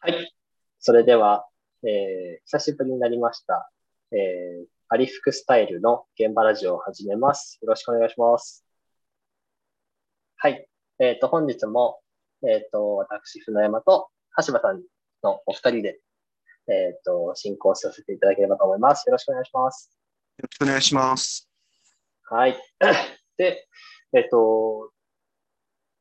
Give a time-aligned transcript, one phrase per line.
[0.00, 0.32] はい。
[0.78, 1.44] それでは、
[1.82, 3.68] えー、久しぶりになりました。
[4.12, 7.58] えー、アリフクスタイルの現場ラジオを始めます。
[7.62, 8.64] よろしくお願いします。
[10.36, 10.68] はい。
[11.00, 11.98] えっ、と、本日も、
[12.46, 14.08] えっ、と、私、船山と
[14.46, 14.82] 橋場さん
[15.24, 16.00] のお二人で、
[16.68, 19.04] えっ、と、進行させていただければと思います。
[19.08, 19.90] よろしくお願いします。
[20.38, 21.50] よろしくお願いします。
[22.30, 22.56] はい。
[23.36, 23.66] で、
[24.12, 24.92] えっ、と、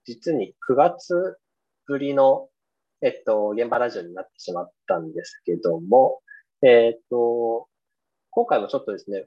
[0.05, 1.39] 実に9月
[1.87, 2.47] ぶりの、
[3.01, 6.21] えっと、現場ラジオになってしまったんですけども、
[6.61, 7.67] えっと、
[8.31, 9.25] 今回もちょっとですね、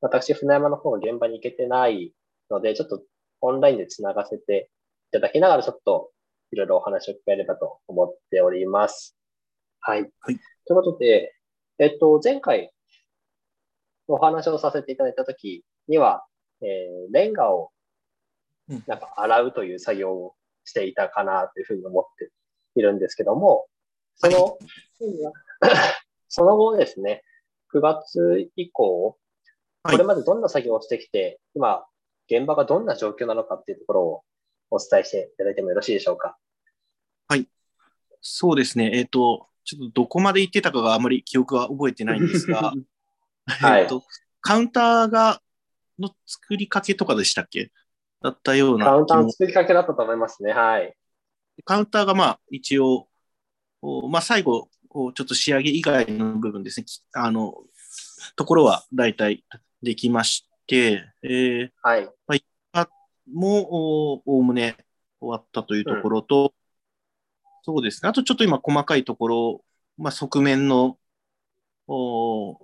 [0.00, 2.12] 私、船山の方が現場に行けてない
[2.50, 3.02] ので、ちょっと
[3.40, 4.70] オンラインでつながせて
[5.08, 6.10] いただきながら、ちょっと
[6.52, 9.16] いろいろお話を聞ければと思っております。
[9.80, 10.02] はい。
[10.20, 11.34] はいということで、
[11.78, 12.72] えっと、前回
[14.06, 16.24] お話をさせていただいたときには、
[16.60, 17.70] えー、レンガを
[18.68, 22.30] うんなんか洗うという作業をしていたかなというふうに思って
[22.78, 23.66] いるんですけども、
[24.16, 24.58] その、
[26.28, 27.24] その後ですね、
[27.74, 29.18] 9月以降、はい
[29.84, 31.86] これまでどんな作業をしてきて、今、
[32.30, 34.24] 現場がどんな状況なのかっていうところを
[34.70, 36.36] お伝えしていただいてもよろしいでしょうか？
[38.20, 38.90] そうですね。
[38.94, 42.72] えっ、と、ちょっとどこまで行ってたかがあまり記憶は覚えてないんですが、
[43.46, 44.02] は いえっと、
[44.40, 45.40] カウンターが、
[45.98, 47.72] の作りかけとかでしたっけ
[48.22, 50.52] だったようなカウンターの作りかけだったと思いますね。
[50.52, 50.96] はい。
[51.64, 53.08] カウンターがまあ一応、
[53.82, 57.54] おまあ最後、ちょっと仕上げ以外の部分ですね、きあの、
[58.36, 59.44] ところは大体
[59.82, 61.70] できまして、えー、
[62.26, 62.44] はい。
[63.32, 64.76] もうおおおむね
[65.20, 66.54] 終わったというところと、
[67.62, 69.64] そうですね、あとちょっと今細かいところ、
[69.98, 70.98] まあ、側面の
[71.86, 72.58] お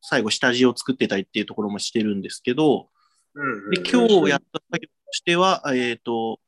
[0.00, 2.88] 最後下地を作ってたりっていうところもしてるんですけど、
[3.34, 6.38] うんで今日やった作業としては、えっ、と、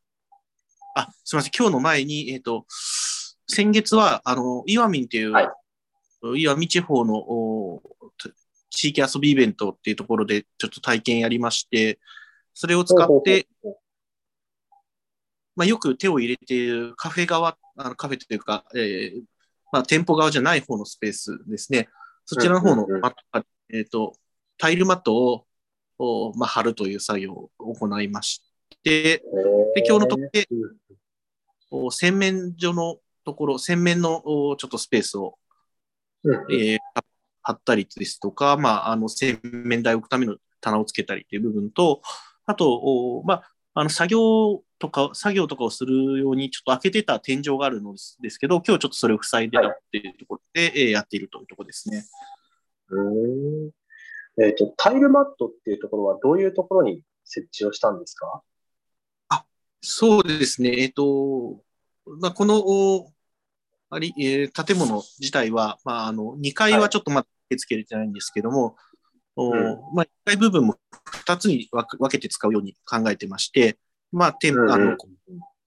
[0.95, 2.67] あ、すみません、今日の前に、えっ、と、
[3.48, 5.48] 先月は、あの、岩見っていう、はい。
[6.37, 7.83] 岩見地方のお
[8.71, 11.99] 地域遊びイベントっていうところでちょっと体験やりまして、
[12.55, 13.47] それを使って、
[15.56, 19.22] まあ、よく手を入れているカフェ側、あのカフェというか、えー
[19.72, 21.88] まあ、店舗側じゃない方のスペースですね。
[22.25, 23.00] そちらの方のうんうんうん。
[23.03, 24.15] マットが、えっ、と、
[24.56, 25.47] タイルマットを、
[25.99, 28.43] おまあ、貼るという作業を行いまし
[28.84, 29.19] て、
[29.75, 30.77] で今日のとこでうん
[31.71, 35.39] お洗面所のところ、洗面のおちょっとスペースを、
[36.22, 36.34] うん。
[36.53, 36.78] えー
[37.47, 42.00] 貼ったりですとか、まあ、あの洗面台を置くための棚をつけたりという部分と、
[42.47, 43.43] あと、おまあ、
[43.75, 47.93] あの作業とか、作業とかをするようにちょっと開けてた天井があるの
[48.23, 52.06] ですけど、今日ちょっとそれを塞いでたっていうところで、えーやっているというところですね。
[52.89, 53.67] うー。
[53.67, 53.71] ん
[54.43, 58.43] えっ、と、タイルマットっていうところはどういうところに設置をしたんですか？
[59.84, 60.81] そうですね。
[60.81, 61.62] えっ、と、
[62.21, 63.12] まあ、この、お
[63.91, 68.77] あり、えー建物自体は、まあ、あの、2階はちょっとまだ受け付けれてないんですけども、
[69.37, 69.62] おうん。
[69.94, 70.78] まあ、1階部分も
[71.27, 73.78] 2つに分け分けて使うように考えてまして、
[74.11, 74.73] まあ、店うんうん。
[74.73, 74.97] あの、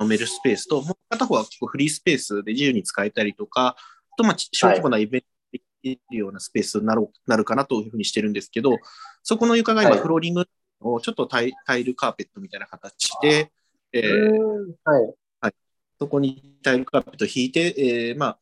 [0.02, 8.80] 飲めるスペースと、もう片方は結構フリースペースで自由に使えたりとか、あと、まあ、ち小規模なイベントできるようなスペースになろうなるかなというふうにしてるんですけど、
[9.22, 10.00] そこの床が今、はい。
[10.00, 10.48] フローリング
[10.82, 13.52] をちょっとタイタイルカーペットみたいな形で、
[14.00, 14.96] えーうーん
[15.42, 15.54] はい。
[16.00, 18.40] そこにタイルカーペットを引いて、えーまあ、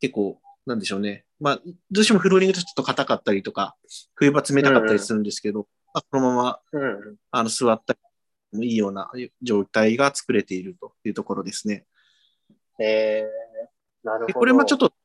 [0.00, 1.24] 結構、なんでしょうね。
[1.40, 1.60] まあ、
[1.90, 3.76] どうしてもフローリングとちょっと硬かったりとか、
[4.14, 7.16] 冬場冷たかったりするんですけど、まあ、このままうん。
[7.30, 9.10] あの座ったりもいいような
[9.42, 11.86] 状態が作れているというところですね。
[12.80, 14.38] えー、なるほでど。
[14.40, 14.96] これもちょっと取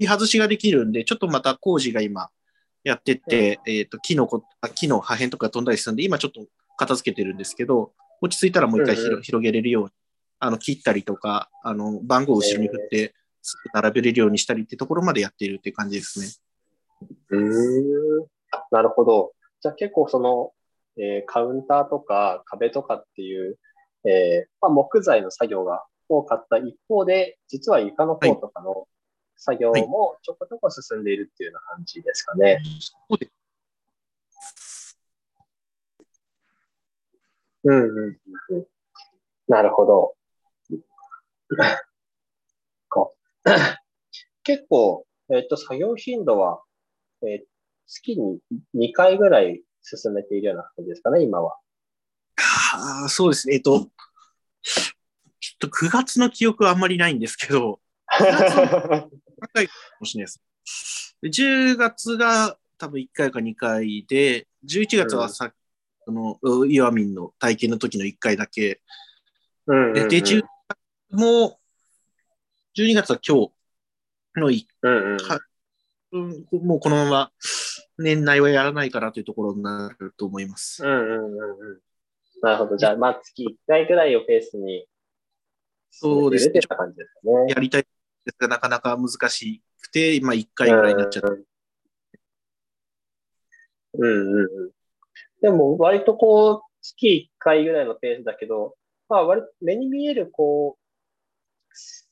[0.00, 2.28] り外しができるんで、ちょっとまた工事が今
[2.84, 9.90] やってて、えっ、と、木のこあ木の破片とか飛んだりするんで、今ちょっと片付けてるんですけど、落ち着いたらもう一回広,、うんうん広げれるように、
[10.40, 13.14] あの、切ったりとか、あの、番号を後ろに振って、
[13.72, 16.26] 並べれるようにしたりってところまでやっているっていう感じですね。
[17.30, 18.26] うーん。
[18.70, 19.32] なるほど。
[19.60, 20.52] じゃあ結構その、
[20.96, 23.56] えーカウンターとか壁とかっていう、
[24.04, 28.88] えーまあ、木材の作業が多かった一方で、実は床の方とかの
[29.36, 32.60] 作業もちょこちょこ進んでいるっていうような感じですかね。
[32.80, 33.30] そうでう
[37.64, 38.18] うんうん
[38.50, 38.66] うん。
[39.48, 40.14] なるほど。
[44.42, 46.62] 結構、えっ、と、作業頻度は、
[47.22, 47.46] えー
[47.90, 48.38] 月に
[48.74, 51.56] 2回ぐらい進めているような感じですかね、今は。
[52.74, 53.54] あーそうですね。
[53.54, 53.82] えっと、ちょ
[55.54, 61.16] っと9月の記憶はあんまりないんですけど、 高いかもしれないです。
[61.22, 65.50] で10月が多分1回か2回で、11月はさ、
[66.08, 68.80] あの、う岩民の体験の時の1回だけ。
[69.66, 70.78] うんうんうんで、で10月
[71.10, 71.58] も、
[72.74, 73.52] 12月は今日
[74.40, 75.18] の一うんうん。
[75.18, 75.38] はい
[76.10, 77.32] うんもうこのまま
[77.98, 80.82] 年内はやらないかなというところになると思います。
[80.82, 81.80] うんうんうんうん。
[82.40, 82.78] なるほど。
[82.78, 84.86] じゃあ、まあ、月1回ぐらいをペースに、
[85.90, 86.60] そうですね。
[87.48, 87.82] やりたい
[88.24, 91.46] ですが、なかなか難しくて、まあ、1回ぐらいになっちゃう。
[93.94, 94.77] うんうんうん。
[95.42, 98.76] でも、割とこう、月1回ぐらいのペースだけど、
[99.08, 100.88] まあ、割と目に見える、こう、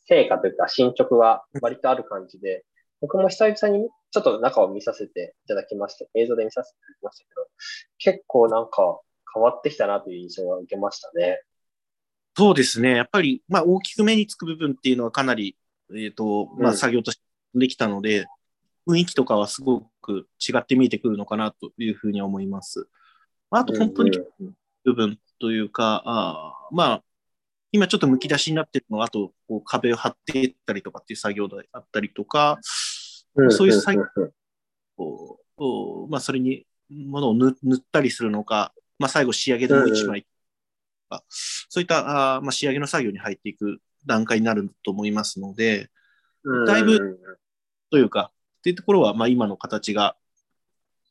[0.09, 2.65] 成果というか進捗は割とある感じで、
[3.01, 6.07] 僕も久々にちょっと中を見させていただきました。
[6.15, 7.47] 映像で見させていただきましたけど、
[7.99, 9.01] 結構なんか
[9.35, 11.41] 変わってきたなという印象は受けましたね。
[12.37, 12.97] そうですね。
[12.97, 15.57] やっぱり、まあ、大きく目につく部分っていうのはかなり、
[15.95, 17.23] えっ、と、まあ、うん作業として
[17.55, 18.27] できたので、
[18.87, 22.89] 雰囲気とかはすごく違って見えてくるのかなというふうには思います。
[23.51, 24.55] まああと、本当にうん
[24.85, 27.03] 部分というか、あーまあ、
[27.73, 32.59] 今ちょっとむき出しになってるのは、あと、こう壁を張っていったりとかっていう作業であったりとか、
[33.35, 34.31] うんそういう作業んん
[34.97, 40.29] こうこうまあ、それにものを塗塗ったりするのか、まあ、最後仕上げでもう一枚と
[41.11, 45.91] か、そういったあー、まあ、仕上げの作業に入っていく段階になると思いますので、
[46.45, 47.19] うんだいぶ
[47.91, 50.17] というか、っていうところは、まあ、今の形が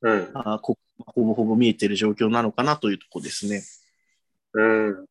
[0.01, 0.31] うんうん。
[0.33, 3.63] あーこほぼほぼ見えている状況なのかなというところですね。
[4.53, 5.05] うん。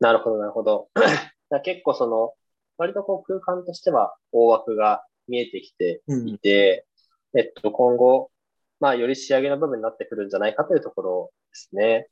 [0.00, 0.88] なるほど、なるほど。
[1.64, 2.32] 結構その、
[2.78, 6.86] 割とこう空間としては大枠が見えてきてうんいて、
[7.36, 8.30] えっと、今後、
[8.80, 12.08] まあ、より仕上げの部分になってくるんじゃないかというところですね。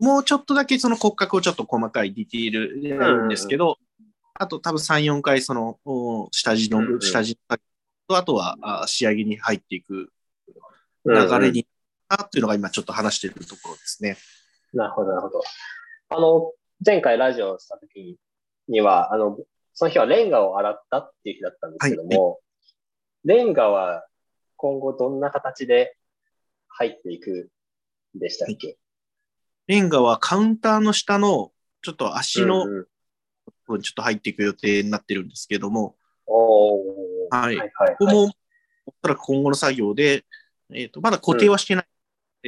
[0.00, 3.78] もうちょっとだけその骨格をちょっと細かいディティールでやるんですけど、
[4.34, 7.36] あと多分3、4回そのお下地の、うんうん下地
[8.06, 10.10] と、あとはあ仕上げに入っていく
[11.04, 11.66] うんうん流れに
[12.08, 14.16] なっていうのが今ちょっと話しているところですね。
[14.72, 15.42] なるほど、なるほど。
[16.10, 16.52] あの、
[16.84, 18.16] 前回ラジオをした時
[18.68, 19.38] には、あの、
[19.74, 22.40] その日はレンガを洗ったっていう日だったんですけども、
[23.24, 24.06] レンガは
[24.56, 25.96] 今後どんな形で
[26.68, 27.50] 入っていく
[28.16, 28.78] んでしたっけ、
[29.66, 31.52] レンガはカウンターの下の
[31.82, 32.88] ちょっと足の部
[33.66, 35.96] 分ちょっと入っていく予定になってるんですけども、
[37.30, 37.56] はい。
[37.56, 38.24] はいはいここも
[38.86, 40.24] おそらく今後の作業で、
[40.72, 41.90] えっ、と、まだ固定はしてない、で、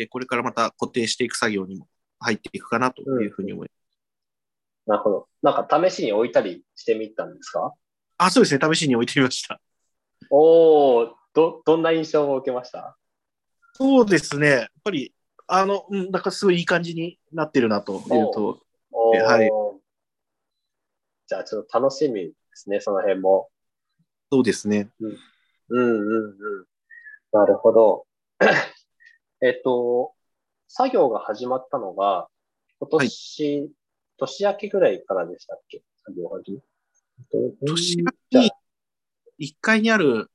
[0.07, 1.89] これからまた固定していく作業にも
[2.19, 3.81] 入っていくかなというふうに思います。
[4.87, 5.29] なるほど。
[5.43, 7.73] なんか試しに置いたりしてみたんですか？
[8.19, 8.75] あ、そうですね。
[8.75, 9.61] 試しに置いてみました。
[10.31, 12.97] おー、ど、どんな印象を受けました？
[13.75, 14.49] そうですね。
[14.49, 15.15] やっぱり、
[15.47, 18.61] あの、うん、なんかすごいいい感じになってるなというと、
[18.93, 19.51] はい
[21.27, 23.49] じゃあちょっと楽しみですね、その辺も。
[24.33, 24.91] そうですね。
[24.99, 25.17] うん
[25.69, 26.67] うんうん。
[27.33, 28.05] なるほど。
[29.43, 30.13] えっと、
[30.69, 32.29] 作業が始まったのが、
[32.79, 33.71] 今年、
[34.19, 35.83] 年明けぐらいからでしたっけ？
[36.05, 36.63] 作業が始。
[37.63, 38.51] 年明けに
[39.39, 40.31] 1階にある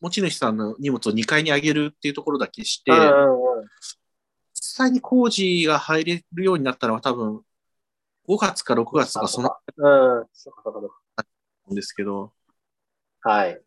[0.00, 3.64] 持ち主さんの荷物を2階に上げるっていうところだけして、うんうんうん。
[4.54, 7.42] 実際に工事が入れるようになったのは多分
[8.26, 9.82] 5月か6月とかそのう
[10.22, 11.24] ん、そうかそうかそうか。
[11.72, 12.32] んですけど、
[13.20, 13.60] はい。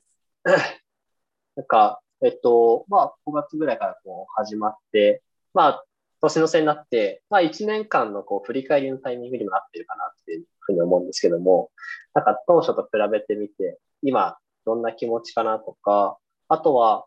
[1.56, 5.22] なんか、えっと、まあ、5月ぐらいからこう始まって、
[5.54, 5.84] まあ、
[6.22, 11.70] 年の瀬になって、まあ、1年間のこう振り返りのタイミングにもなってるかなっていうふうに思うんですけども、
[12.14, 17.06] なんか当初と比べてみて、今、どんな気持ちかなとか、あとは、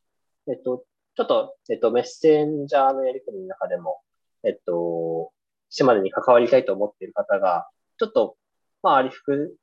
[0.49, 0.85] えっと、
[1.17, 4.01] ちょっと、えっと、メッセンジャーのやり取りの中でも、
[4.45, 5.33] えっと、
[5.69, 8.37] 島根に関わりたいと思っている方が、ちょっと、
[8.83, 9.57] まあ、ありふく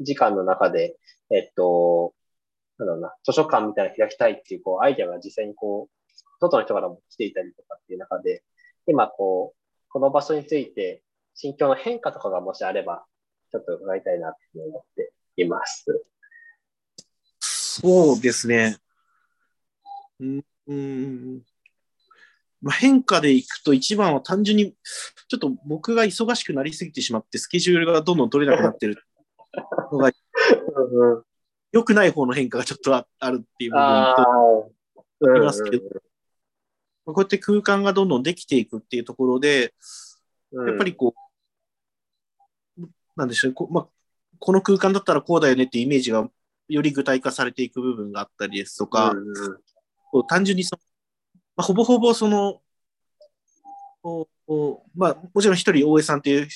[0.00, 0.96] 時間の中で、
[1.30, 2.14] えっと、
[2.78, 8.42] なんだろうな、図書館みたいなの開きたいっていう、こう、アイデアが実際にこう、外の人からも来ていたりとかっていう中で、
[8.86, 11.02] 今、こう、この場所について、
[11.34, 13.04] 心境の変化とかがもしあれば、
[13.50, 15.86] ちょっと伺いたいなって思っています。
[17.40, 18.76] そうですね。
[20.18, 21.42] うんうん
[22.62, 24.74] まあ、変化でいくと一番は単純に、
[25.28, 28.96] ちょっと僕が忙しくなりすぎてしまって、スケジュールがどんどん取れなくなってる
[29.92, 30.10] のが、
[31.76, 35.82] 良くない方の変化がちょっとああるっていう部分と、、うんいますけど
[37.06, 39.72] こうやって空間がどんどんできていくっていうところで、
[40.52, 40.68] うん。
[40.68, 41.14] やっぱりこ
[42.78, 43.86] う、なんでしょう、こ,、まあ、
[44.38, 46.28] この空間だったらこうだよねっていうイメージが
[46.68, 49.14] より具体化されていく部分があったりですとか、
[50.10, 50.80] こう単純にその、
[51.56, 52.60] まあ、ほぼほぼその、
[54.02, 56.48] こうこうまあ、もちろん一人大江さんっていう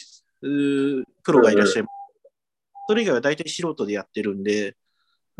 [1.22, 2.00] プロがいらっしゃいます。
[2.88, 4.76] それ以外は大体素人でやってるんで、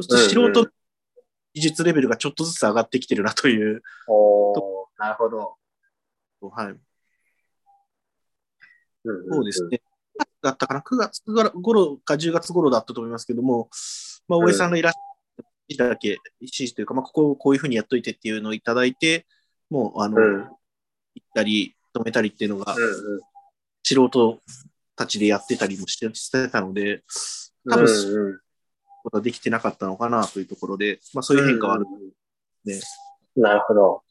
[0.03, 0.71] そうすると素人の
[1.55, 4.61] 技術レベルがちょっとずつ上がってきてるなという、おー
[4.99, 5.55] なるほど。
[6.49, 6.81] はい、うん
[9.05, 9.69] うんうんそうです。
[9.69, 9.81] ね。
[10.19, 11.23] 9月だったかな ?9 月
[11.61, 13.69] 頃か10月頃だったと思いますけども、
[14.29, 14.99] まあ、大江さんがいらっしゃ
[15.43, 16.09] って指示だけ、
[16.41, 19.27] 指示というか、まあ、ここをこういうふうにやっといてっていうのをいただいて、
[19.71, 20.41] もう、あの、うん。
[21.15, 23.21] 行ったり、止めたりっていうのが、うん
[23.83, 24.39] 素人
[24.95, 27.03] たちでやってたりもしてたので、
[27.65, 27.73] うん。
[27.73, 28.41] 多分、うんうん
[29.03, 32.11] ことはできてなかったのかなというところで、まあ、そういう変化はあるうんうん
[32.65, 32.81] ね。
[33.37, 34.03] なるほど。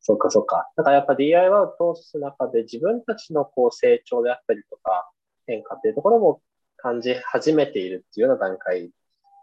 [0.00, 0.68] そうか、そうか。
[0.76, 5.10] だからやっぱ DIY を通す中で自分たちのこう成長であったりとか
[5.46, 6.40] 変化っていうところも
[6.76, 8.90] 感じ始めているっていうような段階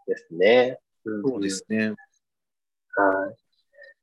[0.08, 0.80] ですね。
[1.06, 1.88] うんそうですね。
[1.88, 1.96] はい。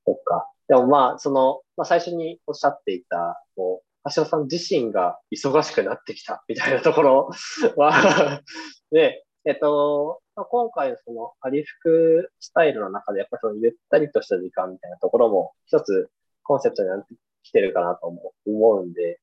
[0.07, 0.50] そっか。
[0.69, 7.31] でもまあ、その、まあ最初におっしゃっていた、こう、橋尾さん自身が忙しくなってきたみたいなところ
[7.76, 8.43] は、
[8.90, 16.11] で、 えっと、まあ今回のその、アリ服スタイルの中で、やっぱりそのゆったりとした時間みたいなところも、一つ
[16.43, 19.19] コンセプトになってきてるかなと思う思うんで、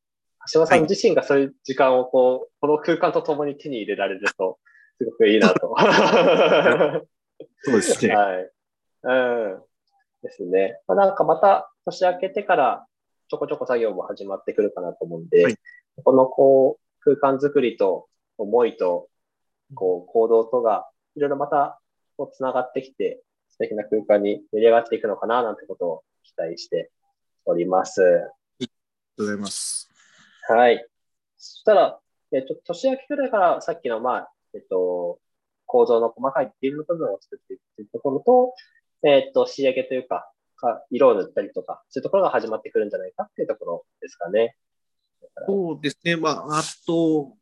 [0.51, 4.59] 橋尾さん自身がそういう時間をこう、この空間と共に手に入れられると、
[4.97, 5.75] すごくいいなと。
[7.61, 8.13] そうですね。
[8.15, 8.51] はい。
[9.03, 9.13] う
[9.57, 9.63] ん。
[10.23, 10.79] ですね。
[10.87, 12.87] まあ、なんかまた年明けてから
[13.29, 15.55] ちょこちょこ作業も始まってくるかなと思うんで、はい
[16.03, 18.07] このこう空間作りと
[18.39, 19.09] 思いと
[19.75, 21.79] こう行動とがいろいろまた
[22.17, 26.91] こう繋がってきて素敵な空間に盛り上がっていくのかななんてことを期待して
[27.45, 28.01] おります。
[28.01, 28.05] あ
[28.59, 29.89] りがとうございます。
[30.49, 30.85] はい。
[31.37, 31.99] そしたら、
[32.31, 35.19] えっと、年明けくらいからさっきの、まあ、えっと、
[35.65, 38.53] 構造の細かいディテールの部分を作っていくというところと、
[39.07, 44.55] えっと、仕上げというか、か色を塗ったりとか、そういうところが始まってくるんじゃないかっていうところですかね。
[45.47, 46.15] そうですね。
[46.15, 47.33] まあ、あと、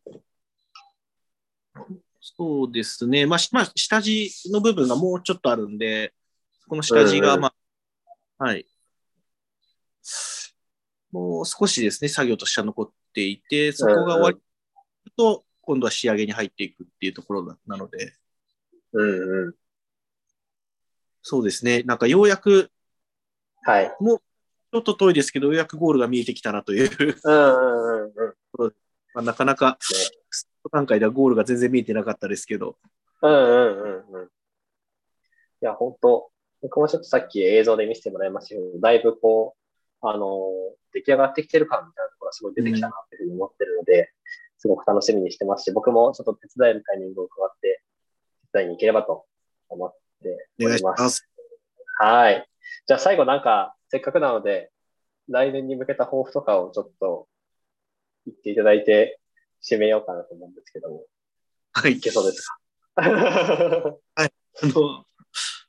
[2.22, 3.25] そうですね。
[3.25, 6.13] まあ、しまあ、下地の部分がもうちょっとあるんで、
[6.68, 7.54] この下地が、ま
[8.38, 8.66] あ、はい。
[11.12, 14.42] もう少しですね、作業としては残っていて、そこが終わる
[15.18, 18.13] と、今度は仕上げに入っていくっていうところななので、
[18.94, 19.54] うんうん。
[21.24, 21.84] そうですね。
[21.84, 22.72] なんかようやく、
[23.63, 23.96] はい。
[24.00, 28.74] もうちょっと遠いですけど、ようやくゴールが見えてきたなという、うんうんうんうん。
[29.13, 29.78] まあ、なかなか、
[30.72, 32.78] 段階ではゴールが全然見えてなかったですけど、
[33.22, 34.25] うんうんうんうん。
[34.25, 34.28] い
[35.62, 39.56] や、本当僕もちょっとさっき映像で見せてもらいましたけど、だいぶこ
[40.04, 40.40] う、あの、
[40.94, 44.12] 出来上がってきてる感みたいなところがすごい出てきたなっていうふうに思ってるので、
[44.58, 47.82] すごく楽しみにしてますし、僕もちょっと手伝えるタイミングを加わって、
[48.54, 49.25] 手伝いに行ければと
[49.70, 50.92] 思っておりま。
[50.92, 51.30] ますす。
[52.00, 52.48] はい。
[52.88, 54.72] じゃあ最後なんか、せっかくなので、
[55.30, 57.28] 来年に向けた抱負とかをちょっと
[58.25, 59.20] 言っていただいて、
[59.63, 61.06] 締めようかなと思うんですけども、
[61.74, 61.94] はい。
[61.94, 62.58] いけそうですか？
[64.15, 64.30] あ
[64.63, 65.06] の、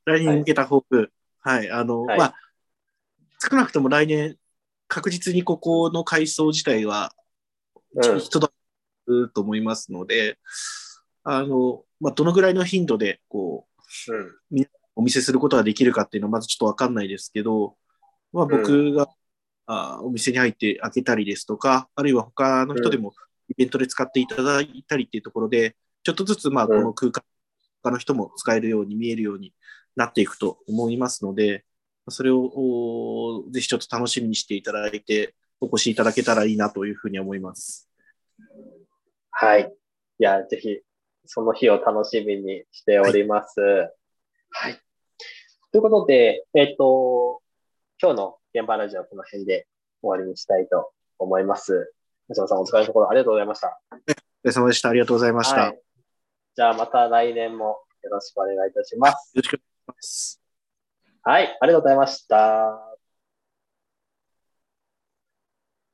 [0.05, 1.13] 来年に向けた抱負。
[1.41, 1.71] はい。
[1.71, 2.35] あの、はいまあ、
[3.39, 4.37] 少なくとも来年、
[4.89, 7.23] 確実にここの改装自体は、うん
[8.21, 8.51] 人だ
[9.35, 10.39] と思いますので、
[11.25, 13.67] あの、まあ、どのぐらいの頻度で、こ
[14.09, 14.67] う、うん。
[14.95, 17.77] お見せすることができるかっていうのはまずちょっとわかんないですけど、
[18.33, 19.09] まあ、僕が、
[19.67, 23.15] あお店に入って開けたりですとか、あるいは他の人でも
[23.49, 27.25] イベントで使っていただいたりっていうところで、ちょっとずつまあこうんの空間、
[27.83, 29.53] 他の人も使えるように見えるように
[29.97, 31.65] なっていくと思いますので、
[32.09, 37.89] それをおぜひちょっと楽しみにしていただいて、お越しいただけたらいいなというふうに思います。
[39.31, 39.73] はい。
[40.19, 40.81] いや、ぜひ、
[41.25, 43.61] その日を楽しみにしております。
[44.51, 44.81] はい。
[45.71, 47.41] ということで、えっ、と、
[48.03, 49.69] 今日の現場ラジオはこの辺で
[50.03, 51.95] 終わりにしたいと思います。
[52.29, 53.81] 橋本さん、お疲れのところありがとうございました。
[53.91, 54.01] お疲
[54.45, 54.89] れ様でした。
[54.89, 55.61] ありがとうございました。
[55.61, 55.81] はい。
[56.55, 59.33] じゃあ、また来年もよろしくお願いいたします。
[59.35, 60.41] よろしくお願いします。
[61.23, 61.59] はい。
[61.61, 62.92] ありがとうございました。